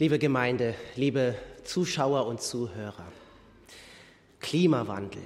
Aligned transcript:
Liebe 0.00 0.20
Gemeinde, 0.20 0.76
liebe 0.94 1.34
Zuschauer 1.64 2.26
und 2.26 2.40
Zuhörer, 2.40 3.10
Klimawandel, 4.38 5.24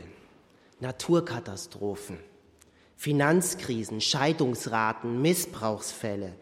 Naturkatastrophen, 0.80 2.16
Finanzkrisen, 2.96 4.00
Scheidungsraten, 4.00 5.20
Missbrauchsfälle, 5.20 6.32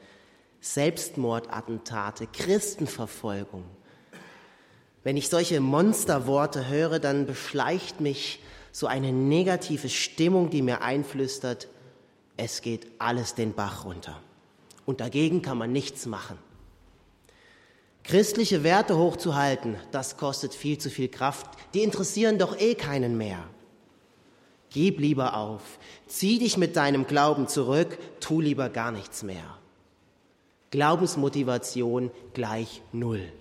Selbstmordattentate, 0.61 2.29
Christenverfolgung. 2.29 3.64
Wenn 5.03 5.17
ich 5.17 5.28
solche 5.28 5.60
Monsterworte 5.60 6.69
höre, 6.69 7.01
dann 7.01 7.26
beschleicht 7.26 8.01
mich 8.01 8.44
so 8.71 8.87
eine 8.87 9.12
negative 9.12 9.88
Stimmung, 9.88 10.51
die 10.51 10.62
mir 10.62 10.83
einflüstert, 10.83 11.67
es 12.37 12.62
geht 12.62 12.87
alles 13.01 13.35
den 13.35 13.54
Bach 13.54 13.85
runter. 13.85 14.22
Und 14.87 15.01
dagegen 15.01 15.42
kann 15.42 15.58
man 15.58 15.72
nichts 15.72 16.06
machen. 16.06 16.38
Christliche 18.11 18.65
Werte 18.65 18.98
hochzuhalten, 18.98 19.77
das 19.92 20.16
kostet 20.16 20.52
viel 20.52 20.78
zu 20.78 20.91
viel 20.91 21.06
Kraft. 21.06 21.46
Die 21.74 21.84
interessieren 21.84 22.38
doch 22.38 22.59
eh 22.59 22.74
keinen 22.74 23.16
mehr. 23.16 23.38
Gib 24.70 24.98
lieber 24.98 25.37
auf, 25.37 25.78
zieh 26.09 26.41
dich 26.41 26.56
mit 26.56 26.74
deinem 26.74 27.06
Glauben 27.06 27.46
zurück, 27.46 27.96
tu 28.18 28.41
lieber 28.41 28.68
gar 28.68 28.91
nichts 28.91 29.23
mehr. 29.23 29.56
Glaubensmotivation 30.73 32.10
gleich 32.34 32.82
Null. 32.91 33.32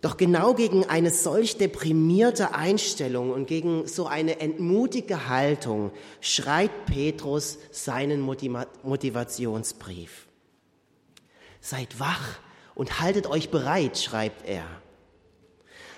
Doch 0.00 0.16
genau 0.16 0.54
gegen 0.54 0.84
eine 0.84 1.10
solch 1.10 1.58
deprimierte 1.58 2.52
Einstellung 2.52 3.30
und 3.30 3.46
gegen 3.46 3.86
so 3.86 4.08
eine 4.08 4.40
entmutige 4.40 5.28
Haltung 5.28 5.92
schreibt 6.20 6.86
Petrus 6.86 7.58
seinen 7.70 8.22
Motivationsbrief. 8.22 10.26
Seid 11.60 12.00
wach 12.00 12.40
und 12.74 13.00
haltet 13.00 13.26
euch 13.26 13.50
bereit, 13.50 13.98
schreibt 13.98 14.48
er. 14.48 14.64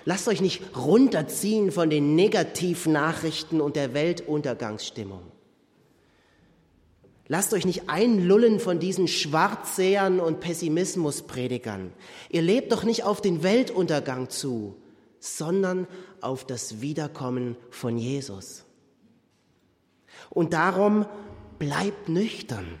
Lasst 0.05 0.27
euch 0.27 0.39
nicht 0.39 0.61
runterziehen 0.75 1.71
von 1.71 1.89
den 1.89 2.15
Negativnachrichten 2.15 3.59
und 3.59 3.75
der 3.75 3.93
Weltuntergangsstimmung. 3.93 5.31
Lasst 7.27 7.53
euch 7.53 7.65
nicht 7.65 7.89
einlullen 7.89 8.59
von 8.59 8.79
diesen 8.79 9.07
Schwarzsehern 9.07 10.19
und 10.19 10.41
Pessimismuspredigern. 10.41 11.91
Ihr 12.29 12.43
lebt 12.43 12.71
doch 12.71 12.83
nicht 12.83 13.03
auf 13.03 13.19
den 13.19 13.41
Weltuntergang 13.41 14.29
zu, 14.29 14.75
sondern 15.19 15.87
auf 16.21 16.45
das 16.45 16.81
Wiederkommen 16.81 17.57
von 17.71 17.97
Jesus. 17.97 18.63
Und 20.29 20.53
darum 20.53 21.07
bleibt 21.57 22.09
nüchtern, 22.09 22.79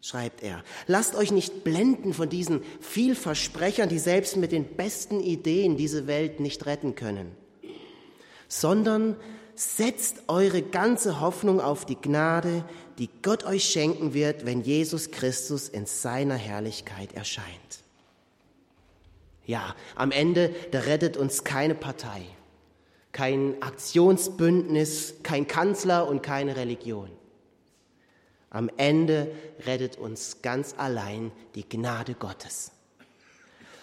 schreibt 0.00 0.42
er. 0.42 0.62
Lasst 0.86 1.14
euch 1.14 1.30
nicht 1.30 1.64
blenden 1.64 2.14
von 2.14 2.28
diesen 2.28 2.62
Vielversprechern, 2.80 3.88
die 3.88 3.98
selbst 3.98 4.36
mit 4.36 4.52
den 4.52 4.64
besten 4.64 5.20
Ideen 5.20 5.76
diese 5.76 6.06
Welt 6.06 6.40
nicht 6.40 6.66
retten 6.66 6.94
können, 6.94 7.32
sondern 8.48 9.16
setzt 9.54 10.22
eure 10.28 10.62
ganze 10.62 11.20
Hoffnung 11.20 11.60
auf 11.60 11.84
die 11.84 12.00
Gnade, 12.00 12.64
die 12.98 13.10
Gott 13.22 13.44
euch 13.44 13.64
schenken 13.64 14.14
wird, 14.14 14.46
wenn 14.46 14.62
Jesus 14.62 15.10
Christus 15.10 15.68
in 15.68 15.84
seiner 15.86 16.34
Herrlichkeit 16.34 17.12
erscheint. 17.12 17.46
Ja, 19.44 19.74
am 19.96 20.12
Ende, 20.12 20.54
da 20.70 20.80
rettet 20.80 21.16
uns 21.16 21.44
keine 21.44 21.74
Partei, 21.74 22.22
kein 23.12 23.60
Aktionsbündnis, 23.60 25.14
kein 25.22 25.46
Kanzler 25.46 26.08
und 26.08 26.22
keine 26.22 26.56
Religion. 26.56 27.10
Am 28.50 28.68
Ende 28.76 29.30
rettet 29.64 29.96
uns 29.96 30.42
ganz 30.42 30.74
allein 30.76 31.30
die 31.54 31.68
Gnade 31.68 32.14
Gottes. 32.14 32.72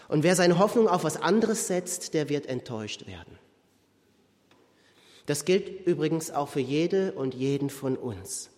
Und 0.10 0.24
wer 0.24 0.36
seine 0.36 0.60
Hoffnung 0.60 0.88
auf 0.88 1.04
was 1.04 1.18
anderes 1.18 1.68
setzt, 1.68 2.14
der 2.14 2.30
wird 2.30 2.46
enttäuscht 2.46 3.08
werden. 3.08 3.40
Das 5.26 5.46
gilt 5.46 5.86
übrigens 5.86 6.32
auch 6.32 6.50
für 6.50 6.62
jede 6.62 7.14
und 7.14 7.34
jeden 7.34 7.70
von 7.70 7.98
uns. 7.98 8.50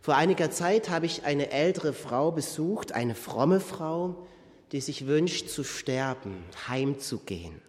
Vor 0.00 0.14
einiger 0.14 0.50
Zeit 0.50 0.88
habe 0.88 1.06
ich 1.06 1.24
eine 1.24 1.50
ältere 1.50 1.92
Frau 1.92 2.32
besucht, 2.32 2.92
eine 2.92 3.14
fromme 3.14 3.60
Frau, 3.60 4.26
die 4.72 4.80
sich 4.80 5.06
wünscht 5.06 5.48
zu 5.48 5.64
sterben, 5.64 6.44
heimzugehen. 6.68 7.60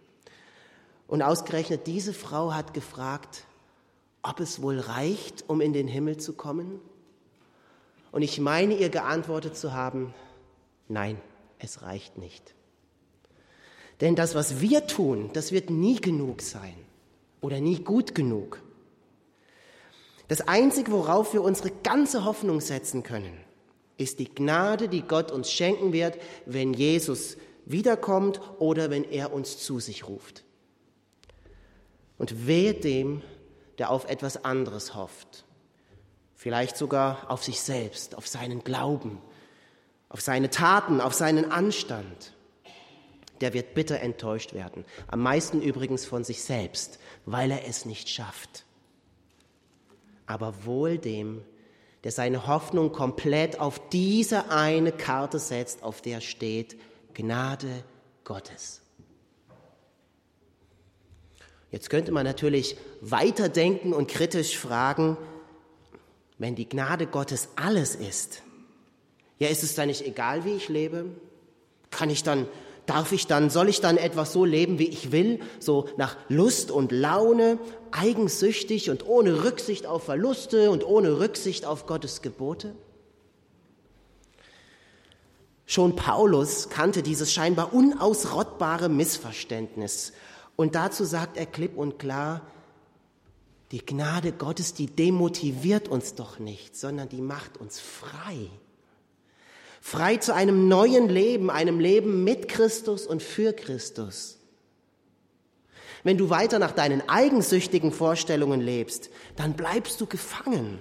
Und 1.06 1.22
ausgerechnet 1.22 1.86
diese 1.86 2.12
Frau 2.12 2.52
hat 2.52 2.74
gefragt, 2.74 3.44
ob 4.22 4.40
es 4.40 4.62
wohl 4.62 4.78
reicht, 4.78 5.44
um 5.48 5.60
in 5.60 5.72
den 5.72 5.88
Himmel 5.88 6.18
zu 6.18 6.34
kommen? 6.34 6.80
Und 8.12 8.22
ich 8.22 8.40
meine 8.40 8.74
ihr 8.74 8.88
geantwortet 8.88 9.56
zu 9.56 9.72
haben, 9.72 10.14
nein, 10.88 11.20
es 11.58 11.82
reicht 11.82 12.18
nicht. 12.18 12.54
Denn 14.00 14.14
das, 14.14 14.34
was 14.34 14.60
wir 14.60 14.86
tun, 14.86 15.30
das 15.32 15.52
wird 15.52 15.70
nie 15.70 16.00
genug 16.00 16.42
sein 16.42 16.74
oder 17.40 17.60
nie 17.60 17.80
gut 17.80 18.14
genug. 18.14 18.62
Das 20.28 20.42
Einzige, 20.42 20.92
worauf 20.92 21.32
wir 21.32 21.42
unsere 21.42 21.70
ganze 21.70 22.24
Hoffnung 22.24 22.60
setzen 22.60 23.02
können, 23.02 23.36
ist 23.96 24.18
die 24.18 24.32
Gnade, 24.32 24.88
die 24.88 25.02
Gott 25.02 25.32
uns 25.32 25.50
schenken 25.50 25.92
wird, 25.92 26.18
wenn 26.46 26.72
Jesus 26.72 27.36
wiederkommt 27.64 28.40
oder 28.58 28.90
wenn 28.90 29.04
er 29.04 29.32
uns 29.32 29.58
zu 29.58 29.80
sich 29.80 30.06
ruft. 30.06 30.44
Und 32.16 32.46
wehe 32.46 32.74
dem, 32.74 33.22
der 33.78 33.90
auf 33.90 34.08
etwas 34.08 34.44
anderes 34.44 34.94
hofft, 34.94 35.44
vielleicht 36.38 36.78
sogar 36.78 37.30
auf 37.30 37.44
sich 37.44 37.60
selbst, 37.60 38.16
auf 38.16 38.26
seinen 38.26 38.64
Glauben, 38.64 39.20
auf 40.08 40.22
seine 40.22 40.48
Taten, 40.48 41.02
auf 41.02 41.12
seinen 41.12 41.52
Anstand 41.52 42.32
der 43.40 43.54
wird 43.54 43.74
bitter 43.74 44.00
enttäuscht 44.00 44.52
werden. 44.52 44.84
Am 45.06 45.20
meisten 45.20 45.62
übrigens 45.62 46.04
von 46.04 46.24
sich 46.24 46.42
selbst, 46.42 46.98
weil 47.26 47.50
er 47.50 47.66
es 47.66 47.84
nicht 47.84 48.08
schafft. 48.08 48.64
Aber 50.26 50.64
wohl 50.64 50.98
dem, 50.98 51.42
der 52.04 52.12
seine 52.12 52.46
Hoffnung 52.46 52.92
komplett 52.92 53.60
auf 53.60 53.80
diese 53.90 54.50
eine 54.50 54.92
Karte 54.92 55.38
setzt, 55.38 55.82
auf 55.82 56.00
der 56.00 56.20
steht 56.20 56.76
Gnade 57.14 57.84
Gottes. 58.24 58.82
Jetzt 61.70 61.90
könnte 61.90 62.12
man 62.12 62.24
natürlich 62.24 62.76
weiterdenken 63.00 63.92
und 63.92 64.08
kritisch 64.08 64.56
fragen, 64.56 65.18
wenn 66.38 66.54
die 66.54 66.68
Gnade 66.68 67.06
Gottes 67.06 67.48
alles 67.56 67.94
ist, 67.94 68.42
ja, 69.38 69.48
ist 69.48 69.62
es 69.62 69.74
dann 69.74 69.88
nicht 69.88 70.04
egal, 70.04 70.44
wie 70.44 70.52
ich 70.52 70.68
lebe? 70.68 71.06
Kann 71.90 72.10
ich 72.10 72.22
dann 72.22 72.46
Darf 72.88 73.12
ich 73.12 73.26
dann, 73.26 73.50
soll 73.50 73.68
ich 73.68 73.82
dann 73.82 73.98
etwas 73.98 74.32
so 74.32 74.46
leben, 74.46 74.78
wie 74.78 74.88
ich 74.88 75.12
will, 75.12 75.40
so 75.60 75.90
nach 75.98 76.16
Lust 76.30 76.70
und 76.70 76.90
Laune, 76.90 77.58
eigensüchtig 77.90 78.88
und 78.88 79.06
ohne 79.06 79.44
Rücksicht 79.44 79.84
auf 79.84 80.04
Verluste 80.04 80.70
und 80.70 80.86
ohne 80.86 81.20
Rücksicht 81.20 81.66
auf 81.66 81.84
Gottes 81.84 82.22
Gebote? 82.22 82.74
Schon 85.66 85.96
Paulus 85.96 86.70
kannte 86.70 87.02
dieses 87.02 87.30
scheinbar 87.30 87.74
unausrottbare 87.74 88.88
Missverständnis. 88.88 90.14
Und 90.56 90.74
dazu 90.74 91.04
sagt 91.04 91.36
er 91.36 91.44
klipp 91.44 91.76
und 91.76 91.98
klar, 91.98 92.40
die 93.72 93.84
Gnade 93.84 94.32
Gottes, 94.32 94.74
die 94.74 94.86
demotiviert 94.86 95.88
uns 95.88 96.14
doch 96.14 96.38
nicht, 96.38 96.76
sondern 96.76 97.08
die 97.08 97.20
macht 97.20 97.58
uns 97.58 97.78
frei 97.80 98.50
frei 99.80 100.16
zu 100.16 100.34
einem 100.34 100.68
neuen 100.68 101.08
Leben, 101.08 101.50
einem 101.50 101.80
Leben 101.80 102.24
mit 102.24 102.48
Christus 102.48 103.06
und 103.06 103.22
für 103.22 103.52
Christus. 103.52 104.38
Wenn 106.04 106.18
du 106.18 106.30
weiter 106.30 106.58
nach 106.58 106.72
deinen 106.72 107.08
eigensüchtigen 107.08 107.90
Vorstellungen 107.90 108.60
lebst, 108.60 109.10
dann 109.36 109.54
bleibst 109.54 110.00
du 110.00 110.06
gefangen. 110.06 110.78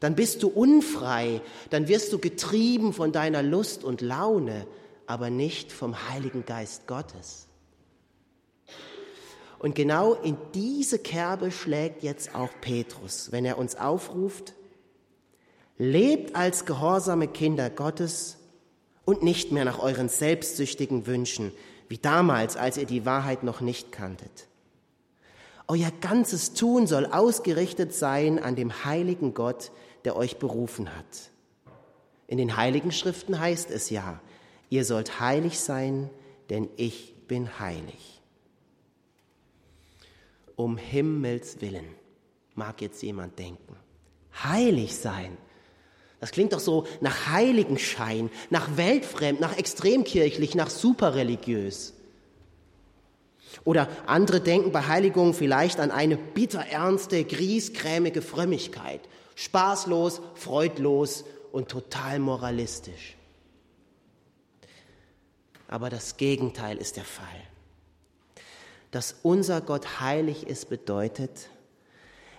Dann 0.00 0.14
bist 0.14 0.42
du 0.42 0.48
unfrei, 0.48 1.42
dann 1.68 1.86
wirst 1.88 2.12
du 2.12 2.18
getrieben 2.18 2.94
von 2.94 3.12
deiner 3.12 3.42
Lust 3.42 3.84
und 3.84 4.00
Laune, 4.00 4.66
aber 5.06 5.28
nicht 5.28 5.70
vom 5.70 6.08
Heiligen 6.08 6.46
Geist 6.46 6.86
Gottes. 6.86 7.48
Und 9.60 9.76
genau 9.76 10.14
in 10.14 10.36
diese 10.54 10.98
Kerbe 10.98 11.52
schlägt 11.52 12.02
jetzt 12.02 12.34
auch 12.34 12.50
Petrus, 12.60 13.30
wenn 13.30 13.44
er 13.44 13.58
uns 13.58 13.76
aufruft, 13.76 14.54
Lebt 15.82 16.36
als 16.36 16.66
gehorsame 16.66 17.26
Kinder 17.26 17.70
Gottes 17.70 18.36
und 19.06 19.22
nicht 19.22 19.50
mehr 19.50 19.64
nach 19.64 19.78
euren 19.78 20.10
selbstsüchtigen 20.10 21.06
Wünschen, 21.06 21.52
wie 21.88 21.96
damals, 21.96 22.58
als 22.58 22.76
ihr 22.76 22.84
die 22.84 23.06
Wahrheit 23.06 23.44
noch 23.44 23.62
nicht 23.62 23.90
kanntet. 23.90 24.46
Euer 25.68 25.90
ganzes 26.02 26.52
Tun 26.52 26.86
soll 26.86 27.06
ausgerichtet 27.06 27.94
sein 27.94 28.38
an 28.38 28.56
dem 28.56 28.84
heiligen 28.84 29.32
Gott, 29.32 29.72
der 30.04 30.16
euch 30.16 30.36
berufen 30.36 30.94
hat. 30.94 31.30
In 32.26 32.36
den 32.36 32.58
heiligen 32.58 32.92
Schriften 32.92 33.40
heißt 33.40 33.70
es 33.70 33.88
ja, 33.88 34.20
ihr 34.68 34.84
sollt 34.84 35.18
heilig 35.18 35.60
sein, 35.60 36.10
denn 36.50 36.68
ich 36.76 37.14
bin 37.26 37.58
heilig. 37.58 38.19
Um 40.60 40.76
Himmels 40.76 41.62
willen, 41.62 41.94
mag 42.54 42.82
jetzt 42.82 43.02
jemand 43.02 43.38
denken. 43.38 43.76
Heilig 44.44 44.94
sein, 44.94 45.38
Das 46.20 46.32
klingt 46.32 46.52
doch 46.52 46.60
so 46.60 46.86
nach 47.00 47.28
Heiligenschein, 47.28 48.28
nach 48.50 48.76
weltfremd, 48.76 49.40
nach 49.40 49.56
extremkirchlich, 49.56 50.54
nach 50.54 50.68
superreligiös. 50.68 51.94
Oder 53.64 53.88
andere 54.04 54.42
denken 54.42 54.70
bei 54.70 54.86
Heiligung 54.86 55.32
vielleicht 55.32 55.80
an 55.80 55.90
eine 55.90 56.18
bitterernste, 56.18 57.24
griesgrämige 57.24 58.20
Frömmigkeit, 58.20 59.00
spaßlos, 59.34 60.20
freudlos 60.34 61.24
und 61.52 61.70
total 61.70 62.18
moralistisch. 62.18 63.16
Aber 65.68 65.88
das 65.88 66.18
Gegenteil 66.18 66.76
ist 66.76 66.98
der 66.98 67.04
Fall. 67.04 67.49
Dass 68.90 69.16
unser 69.22 69.60
Gott 69.60 70.00
heilig 70.00 70.46
ist, 70.46 70.68
bedeutet, 70.68 71.48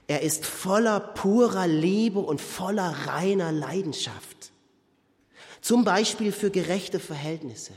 er 0.08 0.22
ist 0.22 0.46
voller 0.46 1.00
purer 1.00 1.68
Liebe 1.68 2.20
und 2.20 2.42
voller 2.42 2.90
reiner 3.08 3.52
Leidenschaft. 3.52 4.52
Zum 5.62 5.86
Beispiel 5.86 6.32
für 6.32 6.52
gerechte 6.52 7.00
Verhältnisse, 7.00 7.74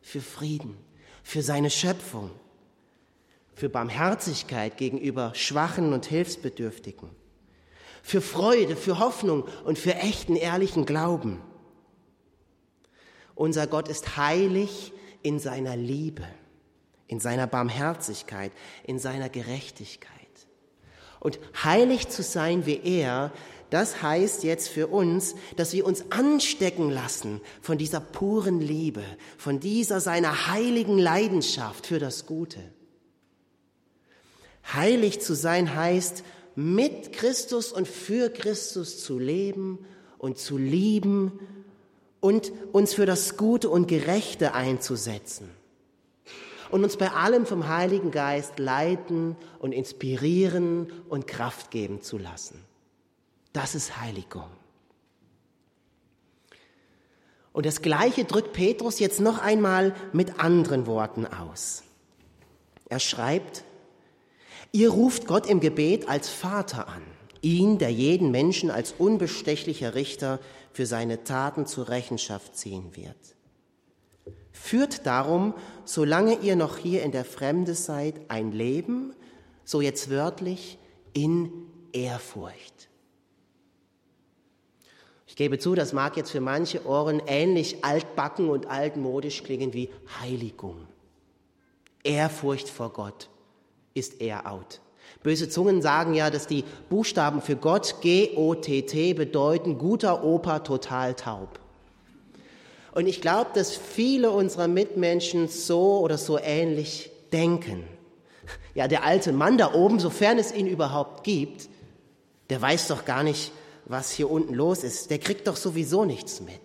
für 0.00 0.20
Frieden, 0.20 0.76
für 1.22 1.42
seine 1.42 1.70
Schöpfung, 1.70 2.30
für 3.54 3.68
Barmherzigkeit 3.68 4.76
gegenüber 4.76 5.32
Schwachen 5.34 5.92
und 5.92 6.06
Hilfsbedürftigen, 6.06 7.10
für 8.02 8.20
Freude, 8.20 8.74
für 8.74 8.98
Hoffnung 8.98 9.44
und 9.64 9.78
für 9.78 9.94
echten, 9.94 10.34
ehrlichen 10.34 10.86
Glauben. 10.86 11.40
Unser 13.36 13.66
Gott 13.66 13.88
ist 13.88 14.16
heilig 14.16 14.92
in 15.22 15.38
seiner 15.38 15.76
Liebe, 15.76 16.26
in 17.12 17.20
seiner 17.20 17.46
Barmherzigkeit, 17.46 18.52
in 18.84 18.98
seiner 18.98 19.28
Gerechtigkeit. 19.28 20.10
Und 21.20 21.38
heilig 21.62 22.08
zu 22.08 22.22
sein 22.22 22.64
wie 22.64 22.80
er, 22.82 23.32
das 23.68 24.00
heißt 24.00 24.44
jetzt 24.44 24.68
für 24.68 24.86
uns, 24.86 25.34
dass 25.56 25.74
wir 25.74 25.84
uns 25.84 26.10
anstecken 26.10 26.88
lassen 26.88 27.42
von 27.60 27.76
dieser 27.76 28.00
puren 28.00 28.62
Liebe, 28.62 29.04
von 29.36 29.60
dieser 29.60 30.00
seiner 30.00 30.46
heiligen 30.46 30.96
Leidenschaft 30.96 31.86
für 31.86 31.98
das 31.98 32.24
Gute. 32.24 32.60
Heilig 34.72 35.20
zu 35.20 35.34
sein 35.34 35.76
heißt, 35.76 36.24
mit 36.54 37.12
Christus 37.12 37.72
und 37.72 37.86
für 37.86 38.30
Christus 38.30 39.04
zu 39.04 39.18
leben 39.18 39.84
und 40.16 40.38
zu 40.38 40.56
lieben 40.56 41.40
und 42.20 42.52
uns 42.72 42.94
für 42.94 43.04
das 43.04 43.36
Gute 43.36 43.68
und 43.68 43.86
Gerechte 43.86 44.54
einzusetzen. 44.54 45.61
Und 46.72 46.82
uns 46.82 46.96
bei 46.96 47.12
allem 47.12 47.46
vom 47.46 47.68
Heiligen 47.68 48.10
Geist 48.10 48.58
leiten 48.58 49.36
und 49.60 49.70
inspirieren 49.72 50.90
und 51.08 51.28
Kraft 51.28 51.70
geben 51.70 52.00
zu 52.00 52.18
lassen. 52.18 52.64
Das 53.52 53.74
ist 53.76 54.00
Heiligung. 54.00 54.48
Und 57.52 57.66
das 57.66 57.82
Gleiche 57.82 58.24
drückt 58.24 58.54
Petrus 58.54 58.98
jetzt 58.98 59.20
noch 59.20 59.38
einmal 59.38 59.94
mit 60.14 60.40
anderen 60.40 60.86
Worten 60.86 61.26
aus. 61.26 61.82
Er 62.88 62.98
schreibt, 62.98 63.64
Ihr 64.72 64.88
ruft 64.88 65.26
Gott 65.26 65.46
im 65.46 65.60
Gebet 65.60 66.08
als 66.08 66.30
Vater 66.30 66.88
an, 66.88 67.02
ihn, 67.42 67.76
der 67.76 67.90
jeden 67.90 68.30
Menschen 68.30 68.70
als 68.70 68.94
unbestechlicher 68.96 69.94
Richter 69.94 70.40
für 70.72 70.86
seine 70.86 71.24
Taten 71.24 71.66
zur 71.66 71.90
Rechenschaft 71.90 72.56
ziehen 72.56 72.96
wird. 72.96 73.34
Führt 74.62 75.06
darum, 75.06 75.54
solange 75.84 76.38
ihr 76.38 76.54
noch 76.54 76.76
hier 76.76 77.02
in 77.02 77.10
der 77.10 77.24
Fremde 77.24 77.74
seid, 77.74 78.14
ein 78.28 78.52
Leben, 78.52 79.12
so 79.64 79.80
jetzt 79.80 80.08
wörtlich, 80.08 80.78
in 81.14 81.50
Ehrfurcht. 81.92 82.88
Ich 85.26 85.34
gebe 85.34 85.58
zu, 85.58 85.74
das 85.74 85.92
mag 85.92 86.16
jetzt 86.16 86.30
für 86.30 86.40
manche 86.40 86.86
Ohren 86.86 87.20
ähnlich 87.26 87.84
altbacken 87.84 88.48
und 88.48 88.66
altmodisch 88.66 89.42
klingen 89.42 89.72
wie 89.72 89.90
Heiligung. 90.20 90.86
Ehrfurcht 92.04 92.68
vor 92.68 92.92
Gott 92.92 93.30
ist 93.94 94.20
er 94.20 94.48
out. 94.48 94.80
Böse 95.24 95.48
Zungen 95.48 95.82
sagen 95.82 96.14
ja, 96.14 96.30
dass 96.30 96.46
die 96.46 96.62
Buchstaben 96.88 97.42
für 97.42 97.56
Gott 97.56 97.96
G-O-T-T 98.00 99.14
bedeuten 99.14 99.76
guter 99.76 100.22
Opa 100.22 100.60
total 100.60 101.14
taub. 101.14 101.58
Und 102.92 103.06
ich 103.06 103.20
glaube, 103.20 103.50
dass 103.54 103.74
viele 103.74 104.30
unserer 104.30 104.68
Mitmenschen 104.68 105.48
so 105.48 106.00
oder 106.00 106.18
so 106.18 106.38
ähnlich 106.38 107.10
denken. 107.32 107.84
Ja, 108.74 108.86
der 108.86 109.04
alte 109.04 109.32
Mann 109.32 109.58
da 109.58 109.74
oben, 109.74 109.98
sofern 109.98 110.38
es 110.38 110.52
ihn 110.52 110.66
überhaupt 110.66 111.24
gibt, 111.24 111.68
der 112.50 112.60
weiß 112.60 112.88
doch 112.88 113.04
gar 113.04 113.22
nicht, 113.22 113.52
was 113.86 114.10
hier 114.10 114.30
unten 114.30 114.54
los 114.54 114.84
ist. 114.84 115.10
Der 115.10 115.18
kriegt 115.18 115.46
doch 115.46 115.56
sowieso 115.56 116.04
nichts 116.04 116.40
mit. 116.40 116.60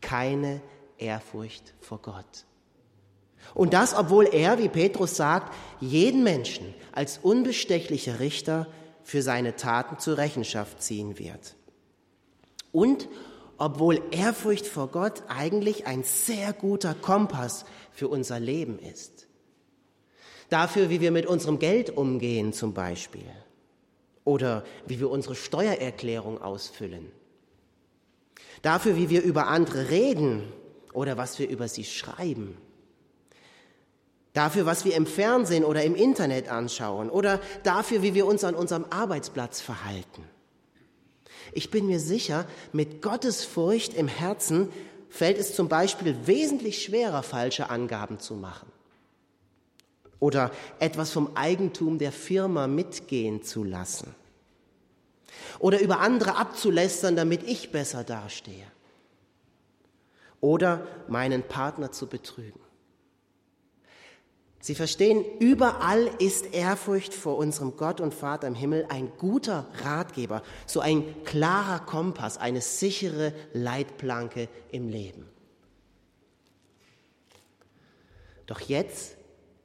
Keine 0.00 0.60
Ehrfurcht 0.98 1.74
vor 1.80 1.98
Gott. 1.98 2.44
Und 3.54 3.72
das, 3.72 3.94
obwohl 3.94 4.26
er, 4.26 4.58
wie 4.58 4.68
Petrus 4.68 5.16
sagt, 5.16 5.54
jeden 5.80 6.22
Menschen 6.22 6.74
als 6.92 7.18
unbestechlicher 7.22 8.20
Richter 8.20 8.66
für 9.02 9.22
seine 9.22 9.56
Taten 9.56 9.98
zur 9.98 10.18
Rechenschaft 10.18 10.82
ziehen 10.82 11.18
wird. 11.18 11.54
Und 12.72 13.08
obwohl 13.58 14.02
Ehrfurcht 14.10 14.66
vor 14.66 14.88
Gott 14.88 15.22
eigentlich 15.28 15.86
ein 15.86 16.02
sehr 16.02 16.52
guter 16.52 16.94
Kompass 16.94 17.64
für 17.92 18.08
unser 18.08 18.40
Leben 18.40 18.78
ist. 18.78 19.26
Dafür, 20.48 20.90
wie 20.90 21.00
wir 21.00 21.10
mit 21.10 21.26
unserem 21.26 21.58
Geld 21.58 21.90
umgehen 21.90 22.52
zum 22.52 22.72
Beispiel. 22.72 23.26
Oder 24.24 24.64
wie 24.86 25.00
wir 25.00 25.10
unsere 25.10 25.34
Steuererklärung 25.34 26.40
ausfüllen. 26.40 27.10
Dafür, 28.62 28.96
wie 28.96 29.10
wir 29.10 29.22
über 29.22 29.46
andere 29.48 29.90
reden 29.90 30.52
oder 30.92 31.16
was 31.16 31.38
wir 31.38 31.48
über 31.48 31.68
sie 31.68 31.84
schreiben 31.84 32.56
dafür, 34.36 34.66
was 34.66 34.84
wir 34.84 34.94
im 34.94 35.06
Fernsehen 35.06 35.64
oder 35.64 35.82
im 35.82 35.94
Internet 35.94 36.48
anschauen 36.48 37.10
oder 37.10 37.40
dafür, 37.62 38.02
wie 38.02 38.14
wir 38.14 38.26
uns 38.26 38.44
an 38.44 38.54
unserem 38.54 38.84
Arbeitsplatz 38.90 39.60
verhalten. 39.60 40.24
Ich 41.56 41.70
bin 41.70 41.86
mir 41.86 42.00
sicher, 42.00 42.44
mit 42.74 43.00
Gottes 43.00 43.42
Furcht 43.42 43.94
im 43.94 44.08
Herzen 44.08 44.68
fällt 45.08 45.38
es 45.38 45.54
zum 45.54 45.70
Beispiel 45.70 46.14
wesentlich 46.26 46.82
schwerer, 46.82 47.22
falsche 47.22 47.70
Angaben 47.70 48.20
zu 48.20 48.34
machen 48.34 48.70
oder 50.20 50.50
etwas 50.80 51.12
vom 51.12 51.34
Eigentum 51.34 51.98
der 51.98 52.12
Firma 52.12 52.66
mitgehen 52.66 53.42
zu 53.42 53.64
lassen 53.64 54.14
oder 55.58 55.80
über 55.80 56.00
andere 56.00 56.36
abzulästern, 56.36 57.16
damit 57.16 57.42
ich 57.42 57.72
besser 57.72 58.04
dastehe 58.04 58.66
oder 60.42 60.86
meinen 61.08 61.42
Partner 61.42 61.90
zu 61.90 62.06
betrügen. 62.06 62.65
Sie 64.66 64.74
verstehen, 64.74 65.24
überall 65.38 66.10
ist 66.18 66.52
Ehrfurcht 66.52 67.14
vor 67.14 67.36
unserem 67.36 67.76
Gott 67.76 68.00
und 68.00 68.12
Vater 68.12 68.48
im 68.48 68.56
Himmel 68.56 68.84
ein 68.88 69.12
guter 69.16 69.68
Ratgeber, 69.84 70.42
so 70.66 70.80
ein 70.80 71.04
klarer 71.22 71.78
Kompass, 71.86 72.36
eine 72.36 72.60
sichere 72.60 73.32
Leitplanke 73.52 74.48
im 74.72 74.88
Leben. 74.88 75.28
Doch 78.46 78.58
jetzt 78.58 79.16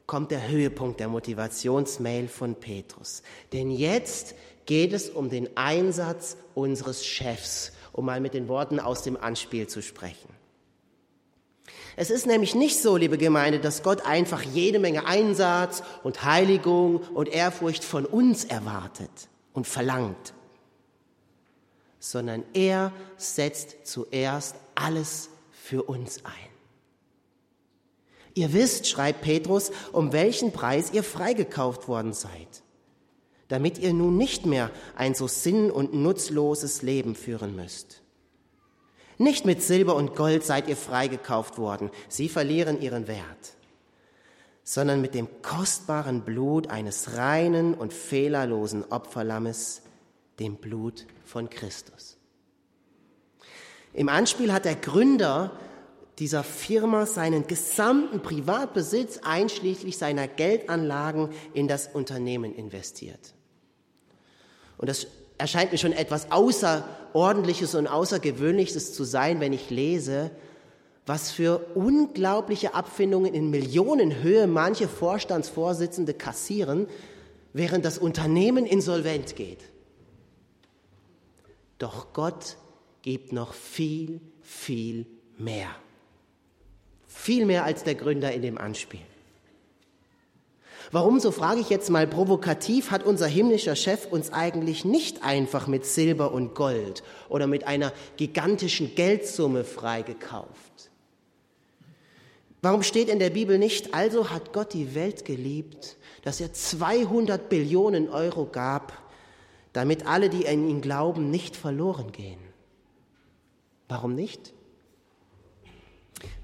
kommt 0.06 0.30
der 0.30 0.48
Höhepunkt 0.48 1.00
der 1.00 1.08
Motivationsmail 1.08 2.28
von 2.28 2.54
Petrus. 2.54 3.24
Denn 3.54 3.72
jetzt 3.72 4.36
geht 4.68 4.94
es 4.94 5.10
um 5.10 5.32
den 5.32 5.58
Einsatz 5.58 6.38
unseres 6.54 7.04
Chefs, 7.04 7.72
um 7.92 8.06
mal 8.06 8.22
mit 8.22 8.36
den 8.36 8.48
Worten 8.48 8.80
aus 8.80 9.02
dem 9.02 9.18
Anspiel 9.18 9.66
zu 9.66 9.82
sprechen. 9.82 10.41
Es 11.96 12.10
ist 12.10 12.26
nämlich 12.26 12.56
nicht 12.56 12.82
so, 12.82 12.96
liebe 12.98 13.18
Gemeinde, 13.18 13.60
dass 13.60 13.84
Gott 13.84 14.06
einfach 14.06 14.42
jede 14.42 14.80
Menge 14.80 15.06
Einsatz 15.06 15.84
und 16.04 16.24
Heiligung 16.24 16.98
und 17.14 17.30
Ehrfurcht 17.30 17.84
von 17.84 18.06
uns 18.06 18.46
erwartet 18.46 19.12
und 19.54 19.68
verlangt, 19.68 20.34
sondern 22.00 22.44
er 22.54 22.92
setzt 23.18 23.86
zuerst 23.86 24.56
alles 24.76 25.30
für 25.52 25.84
uns 25.84 26.26
ein. 26.26 26.52
Ihr 28.34 28.54
wisst, 28.54 28.88
schreibt 28.88 29.22
Petrus, 29.22 29.72
um 29.92 30.14
welchen 30.14 30.54
Preis 30.54 30.92
ihr 30.94 31.04
freigekauft 31.04 31.88
worden 31.88 32.14
seid, 32.14 32.64
damit 33.50 33.78
ihr 33.78 33.94
nun 33.94 34.18
nicht 34.18 34.46
mehr 34.46 34.72
ein 34.96 35.14
so 35.14 35.28
sinn- 35.28 35.72
und 35.72 35.94
nutzloses 35.94 36.82
Leben 36.82 37.16
führen 37.16 37.56
müsst. 37.56 38.01
Nicht 39.22 39.46
mit 39.46 39.62
Silber 39.62 39.96
und 39.96 40.16
Gold 40.16 40.44
seid 40.44 40.68
ihr 40.68 40.76
freigekauft 40.76 41.60
worden, 41.60 41.92
sie 42.10 42.28
verlieren 42.28 42.82
ihren 42.82 43.08
Wert, 43.08 43.54
sondern 44.64 45.00
mit 45.00 45.14
dem 45.14 45.28
kostbaren 45.44 46.22
Blut 46.22 46.72
eines 46.72 47.18
reinen 47.18 47.76
und 47.76 47.94
fehlerlosen 47.94 48.84
Opferlammes, 48.92 49.84
dem 50.40 50.56
Blut 50.56 51.06
von 51.24 51.52
Christus. 51.52 52.18
Im 53.94 54.10
Anspiel 54.10 54.52
hat 54.52 54.66
der 54.66 54.74
Gründer 54.74 55.52
dieser 56.18 56.44
Firma 56.44 57.06
seinen 57.06 57.46
gesamten 57.46 58.22
Privatbesitz 58.22 59.20
einschließlich 59.22 60.00
seiner 60.00 60.28
Geldanlagen 60.28 61.30
in 61.54 61.68
das 61.68 61.86
Unternehmen 61.86 62.56
investiert. 62.56 63.36
Und 64.80 64.90
das 64.90 65.06
erscheint 65.42 65.72
mir 65.72 65.78
schon 65.78 65.92
etwas 65.92 66.32
Außerordentliches 66.32 67.76
und 67.76 67.88
Außergewöhnliches 67.88 68.94
zu 68.94 69.04
sein, 69.04 69.40
wenn 69.40 69.54
ich 69.54 69.70
lese, 69.70 70.32
was 71.06 71.32
für 71.32 71.66
unglaubliche 71.76 72.76
Abfindungen 72.76 73.34
in 73.34 73.50
Millionenhöhe 73.50 74.48
manche 74.48 74.88
Vorstandsvorsitzende 74.88 76.14
kassieren, 76.14 76.88
während 77.54 77.84
das 77.84 77.98
Unternehmen 77.98 78.66
insolvent 78.66 79.36
geht. 79.36 79.64
Doch 81.80 82.14
Gott 82.14 82.58
gibt 83.02 83.34
noch 83.34 83.54
viel, 83.54 84.22
viel 84.44 85.08
mehr. 85.38 85.70
Viel 87.08 87.46
mehr 87.46 87.66
als 87.66 87.84
der 87.84 87.96
Gründer 87.96 88.32
in 88.32 88.44
dem 88.44 88.58
Anspiel. 88.60 89.02
Warum, 90.94 91.22
so 91.22 91.32
frage 91.32 91.62
ich 91.62 91.70
jetzt 91.70 91.90
mal 91.90 92.06
provokativ, 92.06 92.92
hat 92.92 93.04
unser 93.04 93.28
himmlischer 93.28 93.78
Chef 93.78 94.08
uns 94.12 94.34
eigentlich 94.34 94.84
nicht 94.84 95.24
einfach 95.24 95.68
mit 95.68 95.86
Silber 95.86 96.34
und 96.34 96.54
Gold 96.54 97.02
oder 97.30 97.48
mit 97.48 97.66
einer 97.66 97.94
gigantischen 98.18 98.94
Geldsumme 98.94 99.64
freigekauft? 99.64 100.92
Warum 102.62 102.84
steht 102.84 103.08
in 103.08 103.20
der 103.20 103.30
Bibel 103.30 103.58
nicht, 103.58 103.94
also 103.94 104.30
hat 104.30 104.52
Gott 104.52 104.74
die 104.74 104.94
Welt 104.94 105.24
geliebt, 105.24 105.96
dass 106.24 106.42
er 106.42 106.52
200 106.52 107.48
Billionen 107.48 108.10
Euro 108.10 108.46
gab, 108.46 108.94
damit 109.72 110.06
alle, 110.06 110.30
die 110.30 110.46
an 110.48 110.68
ihn 110.68 110.82
glauben, 110.82 111.32
nicht 111.32 111.56
verloren 111.56 112.12
gehen? 112.12 112.42
Warum 113.88 114.14
nicht? 114.14 114.54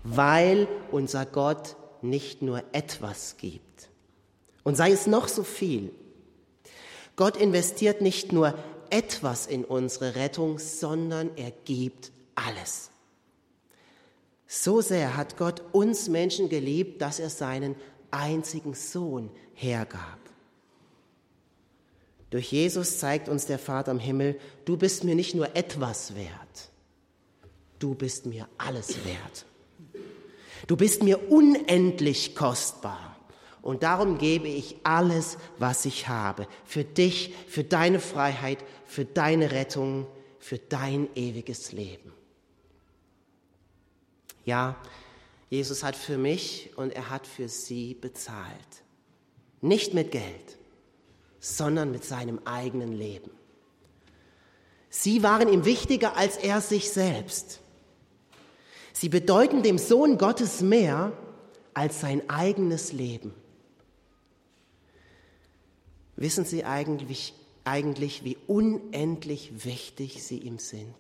Weil 0.04 0.70
unser 0.89 1.25
Gott 1.25 1.75
nicht 2.01 2.42
nur 2.42 2.63
etwas 2.72 3.36
gibt. 3.38 3.66
Und 4.67 4.75
sei 4.75 4.91
es 4.91 5.07
noch 5.07 5.29
so 5.29 5.43
viel. 5.43 5.93
Gott 7.15 7.38
investiert 7.38 8.01
nicht 8.01 8.33
nur 8.33 8.53
etwas 8.89 9.47
in 9.47 9.63
unsere 9.63 10.15
Rettung, 10.15 10.59
sondern 10.59 11.29
er 11.38 11.51
gibt 11.63 12.12
alles. 12.36 12.89
So 14.45 14.81
sehr 14.81 15.15
hat 15.15 15.38
Gott 15.38 15.63
uns 15.71 16.09
Menschen 16.09 16.50
geliebt, 16.50 17.01
dass 17.01 17.21
er 17.21 17.29
seinen 17.29 17.77
einzigen 18.12 18.74
Sohn 18.74 19.29
hergab. 19.53 20.19
Durch 22.29 22.51
Jesus 22.51 23.00
zeigt 23.00 23.29
uns 23.29 23.45
der 23.45 23.59
Vater 23.59 23.91
im 23.91 24.00
Himmel, 24.00 24.38
du 24.65 24.75
bist 24.75 25.05
mir 25.05 25.15
nicht 25.15 25.33
nur 25.33 25.55
etwas 25.55 26.13
wert, 26.13 26.71
du 27.79 27.95
bist 27.95 28.25
mir 28.25 28.50
alles 28.57 29.05
wert. 29.05 29.45
Du 30.67 30.75
bist 30.75 31.03
mir 31.03 31.31
unendlich 31.31 32.36
kostbar. 32.36 33.16
Und 33.67 33.83
darum 33.83 34.17
gebe 34.17 34.47
ich 34.47 34.77
alles, 34.83 35.38
was 35.57 35.83
ich 35.83 36.07
habe, 36.07 36.47
für 36.63 36.86
dich, 36.86 37.36
für 37.50 37.65
deine 37.65 38.00
Freiheit, 38.00 38.59
für 38.86 39.03
deine 39.03 39.51
Rettung, 39.51 40.07
für 40.39 40.57
dein 40.57 41.09
ewiges 41.15 41.74
Leben. 41.74 42.13
Ja, 44.45 44.77
Jesus 45.50 45.83
hat 45.83 45.97
für 45.97 46.17
mich 46.17 46.71
und 46.77 46.91
er 46.91 47.09
hat 47.09 47.27
für 47.27 47.50
sie 47.50 47.93
bezahlt. 47.93 48.47
Nicht 49.59 49.93
mit 49.93 50.12
Geld, 50.12 50.57
sondern 51.41 51.91
mit 51.91 52.05
seinem 52.05 52.39
eigenen 52.45 52.93
Leben. 52.93 53.31
Sie 54.89 55.24
waren 55.24 55.51
ihm 55.51 55.65
wichtiger 55.65 56.15
als 56.15 56.38
er 56.38 56.62
sich 56.62 56.89
selbst. 56.89 57.59
Sie 58.93 59.09
bedeuten 59.09 59.62
dem 59.62 59.77
Sohn 59.77 60.17
Gottes 60.17 60.62
mehr 60.62 61.12
als 61.74 62.00
sein 62.00 62.29
eigenes 62.29 62.93
Leben. 62.93 63.33
Wissen 66.17 66.45
Sie 66.45 66.65
eigentlich, 66.65 67.33
eigentlich, 67.63 68.24
wie 68.24 68.38
unendlich 68.47 69.65
wichtig 69.65 70.24
Sie 70.24 70.39
ihm 70.39 70.57
sind? 70.57 70.95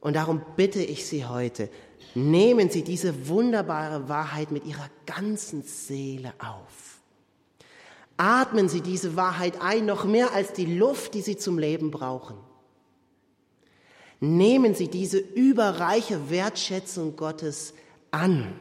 Und 0.00 0.16
darum 0.16 0.42
bitte 0.56 0.82
ich 0.82 1.06
Sie 1.06 1.24
heute, 1.24 1.70
nehmen 2.14 2.68
Sie 2.68 2.82
diese 2.82 3.26
wunderbare 3.28 4.10
Wahrheit 4.10 4.50
mit 4.50 4.66
Ihrer 4.66 4.90
ganzen 5.06 5.62
Seele 5.62 6.34
auf. 6.38 7.00
Atmen 8.18 8.68
Sie 8.68 8.82
diese 8.82 9.16
Wahrheit 9.16 9.60
ein, 9.62 9.86
noch 9.86 10.04
mehr 10.04 10.34
als 10.34 10.52
die 10.52 10.66
Luft, 10.66 11.14
die 11.14 11.22
Sie 11.22 11.38
zum 11.38 11.58
Leben 11.58 11.90
brauchen. 11.90 12.36
Nehmen 14.20 14.74
Sie 14.74 14.88
diese 14.88 15.18
überreiche 15.18 16.28
Wertschätzung 16.28 17.16
Gottes 17.16 17.72
an, 18.10 18.60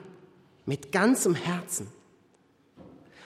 mit 0.65 0.93
ganzem 0.93 1.35
Herzen. 1.35 1.87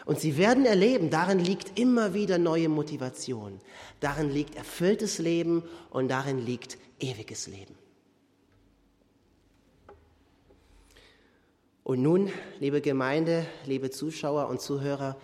Und 0.07 0.21
Sie 0.21 0.37
werden 0.37 0.65
erleben, 0.65 1.09
darin 1.09 1.37
liegt 1.37 1.77
immer 1.77 2.13
wieder 2.13 2.37
neue 2.37 2.69
Motivation. 2.69 3.59
Darin 3.99 4.29
liegt 4.29 4.55
erfülltes 4.55 5.17
Leben 5.17 5.63
und 5.89 6.07
darin 6.07 6.39
liegt 6.39 6.77
ewiges 7.01 7.47
Leben. 7.47 7.75
Und 11.83 12.01
nun, 12.01 12.31
liebe 12.61 12.79
Gemeinde, 12.79 13.45
liebe 13.65 13.91
Zuschauer 13.91 14.47
und 14.47 14.61
Zuhörer, 14.61 15.17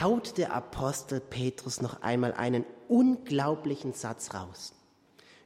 haut 0.00 0.38
der 0.38 0.54
Apostel 0.54 1.20
Petrus 1.20 1.82
noch 1.82 2.00
einmal 2.00 2.32
einen 2.32 2.64
unglaublichen 2.88 3.92
Satz 3.92 4.32
raus 4.32 4.72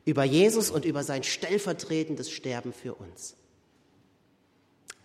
über 0.05 0.23
Jesus 0.23 0.71
und 0.71 0.85
über 0.85 1.03
sein 1.03 1.25
stellvertretendes 1.25 2.31
Sterben 2.31 2.73
für 2.73 2.95
uns. 2.95 3.35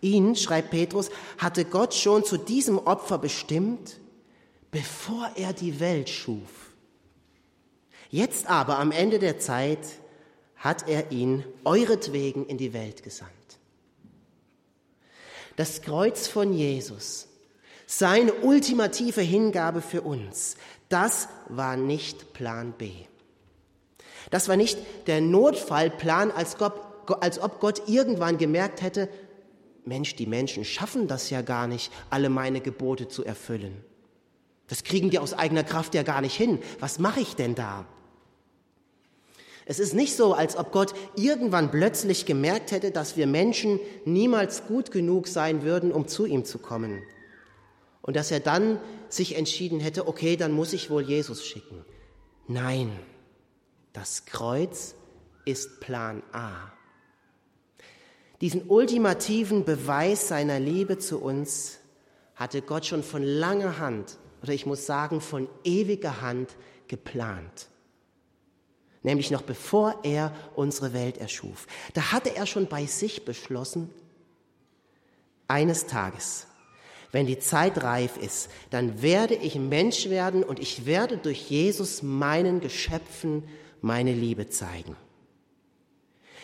Ihn, 0.02 0.36
schreibt 0.36 0.72
Petrus, 0.72 1.10
hatte 1.38 1.66
Gott 1.66 1.94
schon 1.94 2.24
zu 2.24 2.38
diesem 2.38 2.78
Opfer 2.78 3.18
bestimmt, 3.18 4.00
bevor 4.72 5.32
er 5.36 5.54
die 5.54 5.80
Welt 5.80 6.10
schuf. 6.10 6.72
Jetzt 8.10 8.48
aber 8.48 8.80
am 8.80 8.92
Ende 8.92 9.20
der 9.20 9.40
Zeit 9.40 9.80
hat 10.56 10.88
er 10.88 11.12
ihn 11.12 11.44
euretwegen 11.64 12.46
in 12.46 12.58
die 12.58 12.74
Welt 12.74 13.04
gesandt. 13.04 13.32
Das 15.56 15.82
Kreuz 15.82 16.28
von 16.28 16.54
Jesus, 16.54 17.28
seine 17.88 18.34
ultimative 18.34 19.22
Hingabe 19.22 19.82
für 19.82 20.02
uns, 20.02 20.56
das 20.90 21.28
war 21.50 21.76
nicht 21.76 22.34
Plan 22.34 22.74
B. 22.78 22.92
Das 24.30 24.50
war 24.50 24.56
nicht 24.56 24.78
der 25.08 25.22
Notfallplan, 25.22 26.32
als, 26.32 26.58
als 27.22 27.40
ob 27.40 27.60
Gott 27.60 27.84
irgendwann 27.88 28.38
gemerkt 28.38 28.82
hätte, 28.82 29.10
Mensch, 29.88 30.16
die 30.16 30.28
Menschen 30.28 30.66
schaffen 30.66 31.08
das 31.08 31.30
ja 31.30 31.42
gar 31.42 31.68
nicht, 31.68 31.92
alle 32.10 32.30
meine 32.30 32.62
Gebote 32.62 33.08
zu 33.08 33.24
erfüllen. 33.24 33.84
Das 34.68 34.84
kriegen 34.84 35.10
die 35.10 35.20
aus 35.20 35.34
eigener 35.34 35.64
Kraft 35.64 35.96
ja 35.96 36.04
gar 36.04 36.22
nicht 36.22 36.36
hin. 36.36 36.60
Was 36.80 37.00
mache 37.00 37.22
ich 37.22 37.36
denn 37.36 37.56
da? 37.56 37.86
Es 39.66 39.80
ist 39.80 39.94
nicht 39.94 40.16
so, 40.16 40.34
als 40.34 40.56
ob 40.58 40.72
Gott 40.72 40.94
irgendwann 41.16 41.72
plötzlich 41.72 42.26
gemerkt 42.26 42.72
hätte, 42.72 42.92
dass 42.92 43.18
wir 43.18 43.28
Menschen 43.28 43.80
niemals 44.06 44.66
gut 44.66 44.92
genug 44.92 45.28
sein 45.28 45.64
würden, 45.64 45.92
um 45.92 46.08
zu 46.08 46.26
ihm 46.26 46.46
zu 46.46 46.58
kommen. 46.58 47.02
Und 48.02 48.16
dass 48.16 48.32
er 48.32 48.40
dann 48.40 48.80
sich 49.10 49.36
entschieden 49.36 49.82
hätte, 49.82 50.08
okay, 50.08 50.38
dann 50.38 50.54
muss 50.54 50.72
ich 50.72 50.90
wohl 50.90 51.04
Jesus 51.04 51.46
schicken. 51.46 51.84
Nein, 52.48 52.98
das 53.92 54.26
Kreuz 54.26 54.96
ist 55.44 55.82
Plan 55.82 56.24
A. 56.32 56.77
Diesen 58.42 58.70
ultimativen 58.70 59.66
Beweis 59.66 60.28
seiner 60.28 60.60
Liebe 60.60 61.00
zu 61.00 61.20
uns 61.20 61.80
hatte 62.36 62.62
Gott 62.62 62.86
schon 62.86 63.04
von 63.04 63.24
langer 63.24 63.80
Hand, 63.80 64.18
oder 64.44 64.54
ich 64.54 64.66
muss 64.66 64.86
sagen 64.86 65.22
von 65.22 65.50
ewiger 65.64 66.22
Hand 66.22 66.56
geplant. 66.88 67.68
Nämlich 69.02 69.32
noch 69.32 69.42
bevor 69.42 70.00
er 70.04 70.34
unsere 70.56 70.94
Welt 70.94 71.18
erschuf. 71.18 71.66
Da 71.94 72.12
hatte 72.12 72.36
er 72.36 72.46
schon 72.46 72.68
bei 72.68 72.86
sich 72.86 73.26
beschlossen, 73.26 73.90
eines 75.48 75.88
Tages, 75.88 76.46
wenn 77.12 77.26
die 77.26 77.40
Zeit 77.40 77.82
reif 77.82 78.18
ist, 78.18 78.50
dann 78.70 79.02
werde 79.02 79.34
ich 79.34 79.56
Mensch 79.56 80.10
werden 80.10 80.44
und 80.44 80.60
ich 80.60 80.86
werde 80.86 81.18
durch 81.18 81.50
Jesus 81.50 82.04
meinen 82.04 82.60
Geschöpfen 82.60 83.48
meine 83.82 84.14
Liebe 84.14 84.50
zeigen. 84.50 84.96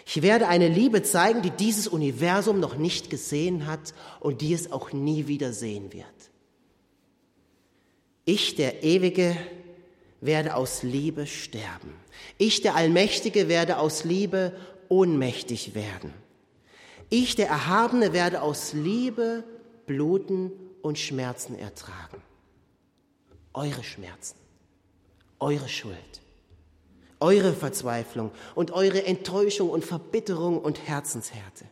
Ich 0.05 0.21
werde 0.21 0.47
eine 0.47 0.67
Liebe 0.67 1.01
zeigen, 1.03 1.41
die 1.41 1.51
dieses 1.51 1.87
Universum 1.87 2.59
noch 2.59 2.75
nicht 2.75 3.09
gesehen 3.09 3.67
hat 3.67 3.93
und 4.19 4.41
die 4.41 4.53
es 4.53 4.71
auch 4.71 4.91
nie 4.91 5.27
wieder 5.27 5.53
sehen 5.53 5.93
wird. 5.93 6.05
Ich, 8.25 8.55
der 8.55 8.83
Ewige, 8.83 9.37
werde 10.21 10.55
aus 10.55 10.83
Liebe 10.83 11.27
sterben. 11.27 11.93
Ich, 12.37 12.61
der 12.61 12.75
Allmächtige, 12.75 13.47
werde 13.47 13.77
aus 13.77 14.03
Liebe 14.03 14.55
ohnmächtig 14.89 15.75
werden. 15.75 16.13
Ich, 17.09 17.35
der 17.35 17.47
Erhabene, 17.47 18.13
werde 18.13 18.41
aus 18.41 18.73
Liebe 18.73 19.43
bluten 19.85 20.51
und 20.81 20.97
Schmerzen 20.97 21.57
ertragen. 21.57 22.21
Eure 23.53 23.83
Schmerzen, 23.83 24.37
eure 25.39 25.69
Schuld 25.69 26.22
eure 27.23 27.53
Verzweiflung 27.53 28.31
und 28.53 28.71
eure 28.71 29.05
Enttäuschung 29.05 29.69
und 29.69 29.85
Verbitterung 29.85 30.59
und 30.59 30.85
Herzenshärte. 30.87 31.65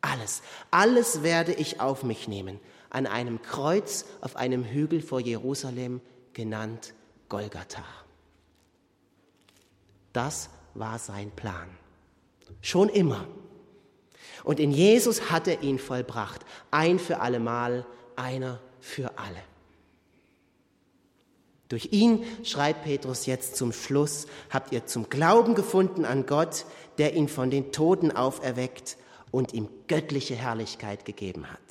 Alles, 0.00 0.42
alles 0.70 1.22
werde 1.22 1.52
ich 1.52 1.80
auf 1.80 2.02
mich 2.02 2.26
nehmen, 2.26 2.58
an 2.88 3.06
einem 3.06 3.42
Kreuz 3.42 4.06
auf 4.22 4.34
einem 4.34 4.64
Hügel 4.64 5.02
vor 5.02 5.20
Jerusalem, 5.20 6.00
genannt 6.32 6.94
Golgatha. 7.28 7.84
Das 10.14 10.48
war 10.74 10.98
sein 10.98 11.30
Plan. 11.30 11.68
Schon 12.62 12.88
immer. 12.88 13.26
Und 14.42 14.58
in 14.58 14.72
Jesus 14.72 15.30
hat 15.30 15.48
er 15.48 15.62
ihn 15.62 15.78
vollbracht. 15.78 16.40
Ein 16.70 16.98
für 16.98 17.20
allemal, 17.20 17.84
einer 18.16 18.58
für 18.80 19.18
alle. 19.18 19.51
Durch 21.72 21.88
ihn, 21.90 22.22
schreibt 22.44 22.84
Petrus 22.84 23.24
jetzt 23.24 23.56
zum 23.56 23.72
Schluss, 23.72 24.26
habt 24.50 24.72
ihr 24.72 24.84
zum 24.84 25.08
Glauben 25.08 25.54
gefunden 25.54 26.04
an 26.04 26.26
Gott, 26.26 26.66
der 26.98 27.14
ihn 27.14 27.28
von 27.28 27.50
den 27.50 27.72
Toten 27.72 28.10
auferweckt 28.10 28.98
und 29.30 29.54
ihm 29.54 29.70
göttliche 29.88 30.34
Herrlichkeit 30.34 31.06
gegeben 31.06 31.50
hat. 31.50 31.62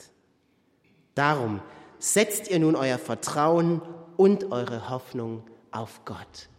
Darum 1.13 1.61
setzt 1.99 2.49
ihr 2.49 2.57
nun 2.57 2.75
euer 2.75 2.97
Vertrauen 2.97 3.79
und 4.17 4.51
eure 4.51 4.89
Hoffnung 4.89 5.43
auf 5.69 6.01
Gott. 6.03 6.49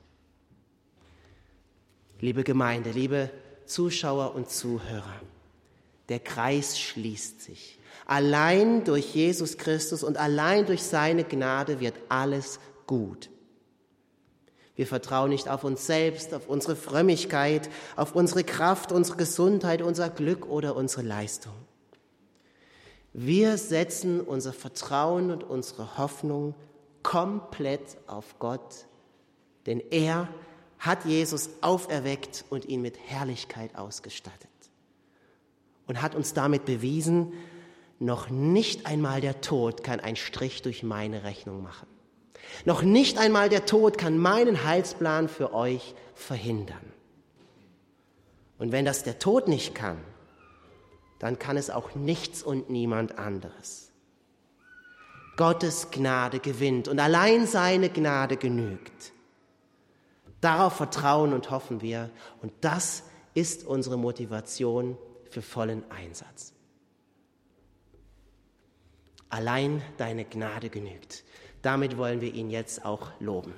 Liebe 2.20 2.44
Gemeinde, 2.44 2.92
liebe 2.92 3.28
Zuschauer 3.66 4.36
und 4.36 4.50
Zuhörer, 4.50 5.20
der 6.08 6.20
Kreis 6.20 6.78
schließt 6.78 7.42
sich. 7.42 7.80
Allein 8.06 8.84
durch 8.84 9.16
Jesus 9.16 9.58
Christus 9.58 10.04
und 10.04 10.16
allein 10.16 10.64
durch 10.64 10.84
seine 10.84 11.24
Gnade 11.24 11.80
wird 11.80 11.96
alles 12.08 12.60
gut. 12.86 13.31
Wir 14.82 14.88
vertrauen 14.88 15.30
nicht 15.30 15.48
auf 15.48 15.62
uns 15.62 15.86
selbst, 15.86 16.34
auf 16.34 16.48
unsere 16.48 16.74
Frömmigkeit, 16.74 17.70
auf 17.94 18.16
unsere 18.16 18.42
Kraft, 18.42 18.90
unsere 18.90 19.16
Gesundheit, 19.16 19.80
unser 19.80 20.10
Glück 20.10 20.48
oder 20.48 20.74
unsere 20.74 21.02
Leistung. 21.02 21.52
Wir 23.12 23.58
setzen 23.58 24.20
unser 24.20 24.52
Vertrauen 24.52 25.30
und 25.30 25.44
unsere 25.44 25.98
Hoffnung 25.98 26.56
komplett 27.04 27.96
auf 28.08 28.40
Gott, 28.40 28.86
denn 29.66 29.80
er 29.92 30.26
hat 30.80 31.04
Jesus 31.04 31.50
auferweckt 31.60 32.44
und 32.50 32.64
ihn 32.64 32.82
mit 32.82 32.98
Herrlichkeit 33.06 33.76
ausgestattet 33.76 34.50
und 35.86 36.02
hat 36.02 36.16
uns 36.16 36.34
damit 36.34 36.64
bewiesen, 36.64 37.34
noch 38.00 38.30
nicht 38.30 38.86
einmal 38.86 39.20
der 39.20 39.42
Tod 39.42 39.84
kann 39.84 40.00
einen 40.00 40.16
Strich 40.16 40.62
durch 40.62 40.82
meine 40.82 41.22
Rechnung 41.22 41.62
machen. 41.62 41.86
Noch 42.64 42.82
nicht 42.82 43.18
einmal 43.18 43.48
der 43.48 43.66
Tod 43.66 43.98
kann 43.98 44.18
meinen 44.18 44.64
Heilsplan 44.64 45.28
für 45.28 45.52
euch 45.54 45.94
verhindern. 46.14 46.92
Und 48.58 48.72
wenn 48.72 48.84
das 48.84 49.02
der 49.02 49.18
Tod 49.18 49.48
nicht 49.48 49.74
kann, 49.74 49.98
dann 51.18 51.38
kann 51.38 51.56
es 51.56 51.70
auch 51.70 51.94
nichts 51.94 52.42
und 52.42 52.70
niemand 52.70 53.18
anderes. 53.18 53.90
Gottes 55.36 55.90
Gnade 55.90 56.40
gewinnt 56.40 56.88
und 56.88 56.98
allein 57.00 57.46
seine 57.46 57.88
Gnade 57.88 58.36
genügt. 58.36 59.12
Darauf 60.40 60.74
vertrauen 60.74 61.32
und 61.32 61.50
hoffen 61.50 61.80
wir 61.80 62.10
und 62.42 62.52
das 62.60 63.04
ist 63.34 63.64
unsere 63.64 63.96
Motivation 63.96 64.98
für 65.30 65.42
vollen 65.42 65.88
Einsatz. 65.90 66.52
Allein 69.30 69.80
deine 69.96 70.24
Gnade 70.24 70.68
genügt. 70.68 71.24
Damit 71.62 71.96
wollen 71.96 72.20
wir 72.20 72.34
ihn 72.34 72.50
jetzt 72.50 72.84
auch 72.84 73.12
loben. 73.20 73.54